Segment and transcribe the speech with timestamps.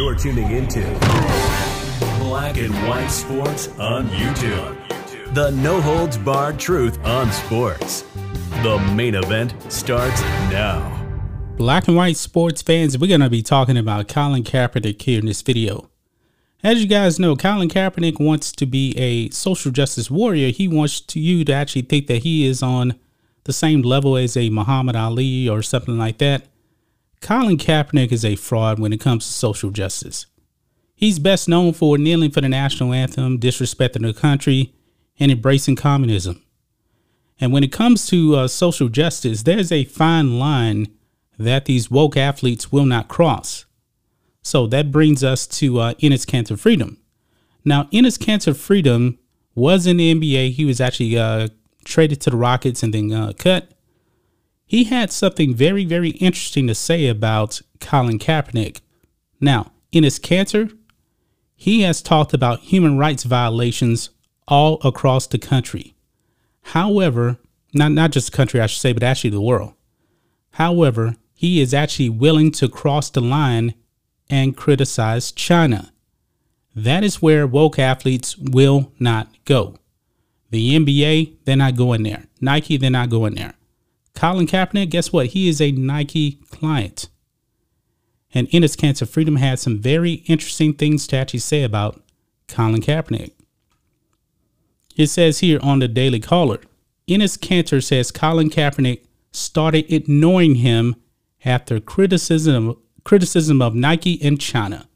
[0.00, 0.80] You're tuning into
[2.20, 5.34] Black and White Sports on YouTube.
[5.34, 8.06] The no holds barred truth on sports.
[8.62, 11.06] The main event starts now.
[11.58, 15.26] Black and white sports fans, we're going to be talking about Colin Kaepernick here in
[15.26, 15.90] this video.
[16.64, 20.48] As you guys know, Colin Kaepernick wants to be a social justice warrior.
[20.48, 22.98] He wants to, you to actually think that he is on
[23.44, 26.46] the same level as a Muhammad Ali or something like that.
[27.20, 30.26] Colin Kaepernick is a fraud when it comes to social justice.
[30.94, 34.74] He's best known for kneeling for the national anthem, disrespecting the country,
[35.18, 36.42] and embracing communism.
[37.40, 40.88] And when it comes to uh, social justice, there's a fine line
[41.38, 43.64] that these woke athletes will not cross.
[44.42, 46.98] So that brings us to uh, Enes Kanter Freedom.
[47.64, 49.18] Now, Enes Kanter Freedom
[49.54, 50.52] was in the NBA.
[50.52, 51.48] He was actually uh,
[51.84, 53.70] traded to the Rockets and then uh, cut.
[54.70, 58.80] He had something very, very interesting to say about Colin Kaepernick.
[59.40, 60.78] Now, Enes Kanter,
[61.56, 64.10] he has talked about human rights violations
[64.46, 65.96] all across the country.
[66.62, 67.38] However,
[67.74, 69.74] not, not just the country, I should say, but actually the world.
[70.52, 73.74] However, he is actually willing to cross the line
[74.28, 75.92] and criticize China.
[76.76, 79.78] That is where woke athletes will not go.
[80.50, 82.26] The NBA, they're not going there.
[82.40, 83.54] Nike, they're not going there.
[84.20, 85.28] Colin Kaepernick, guess what?
[85.28, 87.08] He is a Nike client.
[88.34, 92.02] And Enes Kanter Freedom had some very interesting things to actually say about
[92.46, 93.30] Colin Kaepernick.
[94.94, 96.60] It says here on the Daily Caller,
[97.08, 100.96] Enes Kanter says Colin Kaepernick started ignoring him
[101.42, 104.86] after criticism criticism of Nike and China.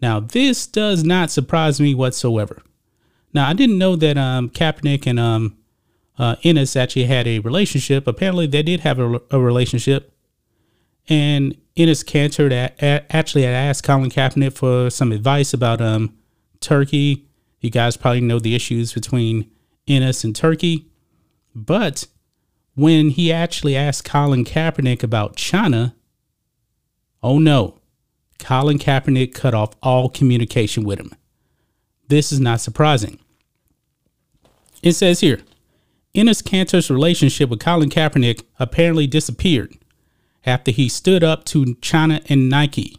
[0.00, 2.62] Now, this does not surprise me whatsoever.
[3.34, 5.58] Now, I didn't know that um, Kaepernick and um,
[6.18, 8.06] uh, Enes actually had a relationship.
[8.06, 10.12] Apparently, they did have a, a relationship.
[11.08, 12.52] And Enes Kanter
[13.10, 16.14] actually had asked Colin Kaepernick for some advice about um,
[16.60, 17.26] Turkey.
[17.60, 19.50] You guys probably know the issues between
[19.88, 20.86] Enes and Turkey.
[21.54, 22.06] But
[22.74, 25.94] when he actually asked Colin Kaepernick about China,
[27.22, 27.78] oh no,
[28.38, 31.14] Colin Kaepernick cut off all communication with him.
[32.08, 33.18] This is not surprising.
[34.82, 35.40] It says here,
[36.14, 39.78] Enes Kanter's relationship with Colin Kaepernick apparently disappeared
[40.44, 42.98] after he stood up to China and Nike.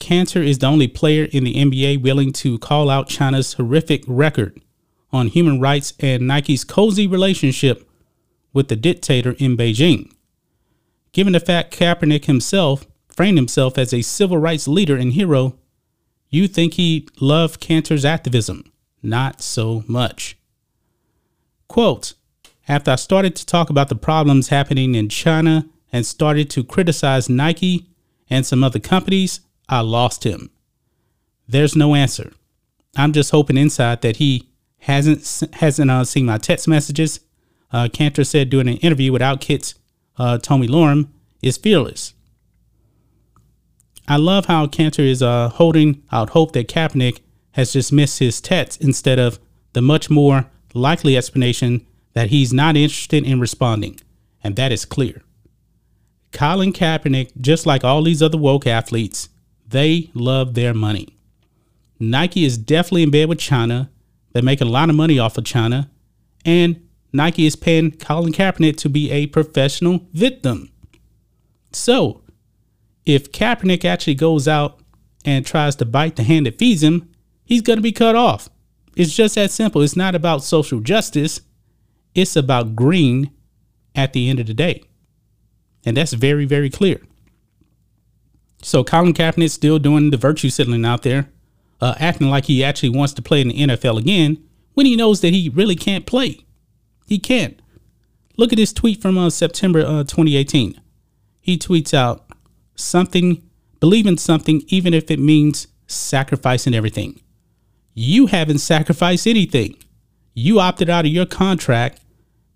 [0.00, 4.62] Kanter is the only player in the NBA willing to call out China's horrific record
[5.12, 7.86] on human rights and Nike's cozy relationship
[8.54, 10.10] with the dictator in Beijing.
[11.12, 15.58] Given the fact Kaepernick himself framed himself as a civil rights leader and hero,
[16.30, 18.64] you think he loved Kanter's activism.
[19.02, 20.38] Not so much.
[21.68, 22.14] Quote
[22.72, 27.28] After I started to talk about the problems happening in China and started to criticize
[27.28, 27.86] Nike
[28.30, 30.48] and some other companies, I lost him.
[31.46, 32.32] There's no answer.
[32.96, 37.20] I'm just hoping inside that he hasn't hasn't uh, seen my text messages
[37.74, 39.74] uh, Kanter said during an interview with OutKick's
[40.16, 41.08] uh, Tomi Lahren,
[41.42, 42.14] is fearless.
[44.08, 48.40] I love how Kanter is uh, holding out hope that Kaepernick has just missed his
[48.40, 49.38] text instead of
[49.74, 53.98] the much more likely explanation that he's not interested in responding,
[54.42, 55.22] and that is clear.
[56.32, 59.28] Colin Kaepernick, just like all these other woke athletes,
[59.68, 61.16] they love their money.
[61.98, 63.90] Nike is definitely in bed with China.
[64.32, 65.90] They're making a lot of money off of China.
[66.44, 70.70] And Nike is paying Colin Kaepernick to be a professional victim.
[71.72, 72.22] So,
[73.06, 74.80] if Kaepernick actually goes out
[75.24, 77.08] and tries to bite the hand that feeds him,
[77.44, 78.48] he's going to be cut off.
[78.96, 79.82] It's just that simple.
[79.82, 81.40] It's not about social justice,
[82.14, 83.30] it's about green
[83.94, 84.82] at the end of the day.
[85.84, 87.00] And that's very, very clear.
[88.62, 91.28] So, Colin Kaepernick's still doing the virtue signaling out there,
[91.80, 94.38] uh, acting like he actually wants to play in the NFL again
[94.74, 96.46] when he knows that he really can't play.
[97.06, 97.60] He can't.
[98.36, 100.80] Look at this tweet from uh, September uh, 2018.
[101.40, 102.24] He tweets out
[102.76, 103.42] something,
[103.80, 107.20] believe in something, even if it means sacrificing everything.
[107.94, 109.76] You haven't sacrificed anything.
[110.34, 112.00] You opted out of your contract,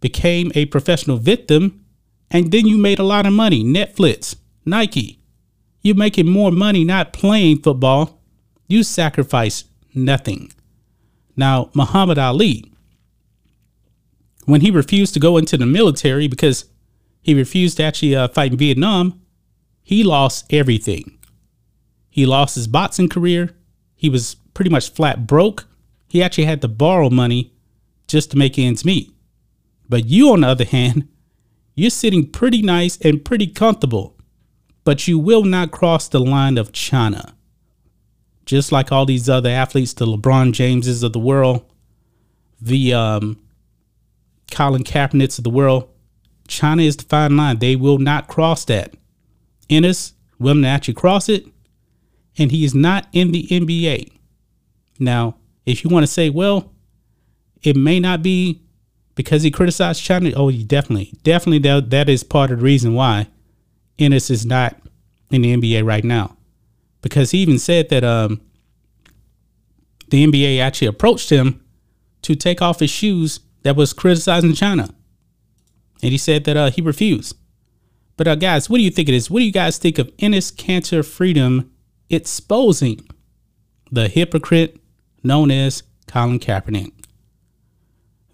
[0.00, 1.84] became a professional victim,
[2.30, 3.64] and then you made a lot of money.
[3.64, 5.20] Netflix, Nike.
[5.82, 8.20] You're making more money not playing football.
[8.66, 9.64] You sacrifice
[9.94, 10.52] nothing.
[11.36, 12.72] Now, Muhammad Ali,
[14.46, 16.64] when he refused to go into the military because
[17.22, 19.20] he refused to actually uh, fight in Vietnam,
[19.82, 21.18] he lost everything.
[22.08, 23.50] He lost his boxing career.
[23.94, 25.66] He was pretty much flat broke.
[26.08, 27.52] He actually had to borrow money
[28.08, 29.12] just to make ends meet.
[29.88, 31.08] But you, on the other hand,
[31.74, 34.16] you're sitting pretty nice and pretty comfortable,
[34.84, 37.34] but you will not cross the line of China.
[38.46, 41.64] just like all these other athletes, the LeBron Jameses of the world,
[42.60, 43.38] the um,
[44.50, 45.88] Colin Kaepernicks of the world,
[46.48, 47.58] China is the fine line.
[47.58, 48.94] They will not cross that.
[49.68, 51.44] Enes willing to actually cross it,
[52.38, 54.12] and he is not in the NBA.
[55.00, 55.36] Now,
[55.66, 56.72] if you want to say, well,
[57.62, 58.62] it may not be
[59.16, 60.30] because he criticized China.
[60.36, 63.26] Oh, he definitely, definitely that that is part of the reason why
[63.98, 64.76] Enes is not
[65.30, 66.36] in the NBA right now,
[67.02, 68.40] because he even said that um,
[70.10, 71.64] the NBA actually approached him
[72.22, 74.94] to take off his shoes that was criticizing China,
[76.02, 77.36] and he said that uh, he refused.
[78.16, 79.30] But uh, guys, what do you think it is?
[79.30, 81.70] What do you guys think of Enes Kanter Freedom
[82.08, 83.06] exposing
[83.90, 84.78] the hypocrite
[85.22, 86.92] known as Colin Kaepernick?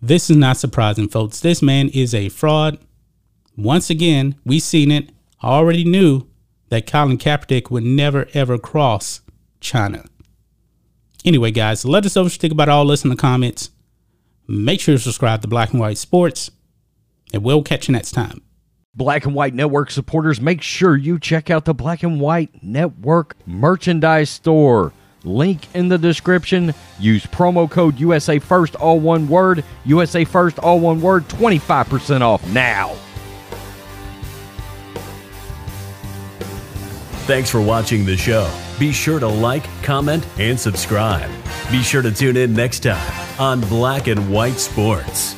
[0.05, 1.39] This is not surprising, folks.
[1.39, 2.79] This man is a fraud.
[3.57, 5.11] Once again, we seen it.
[5.41, 6.27] I already knew
[6.71, 9.21] that Colin Kaepernick would never ever cross
[9.61, 10.05] China.
[11.25, 13.71] Anyway, guys, let us know what you think about all this in the comments.
[14.49, 16.51] Make sure to subscribe to Black and White Sports,
[17.33, 18.43] and we'll catch you next time.
[18.95, 23.37] Black and White Network supporters, make sure you check out the Black and White Network
[23.47, 24.93] merchandise store.
[25.25, 26.75] Link in the description.
[26.99, 29.65] Use promo code USA First, all one word.
[29.85, 31.29] USA First, all one word.
[31.29, 32.95] 25% off now.
[37.27, 38.53] Thanks for watching the show.
[38.81, 41.31] Be sure to like, comment, and subscribe.
[41.71, 45.37] Be sure to tune in next time on Black and White Sports.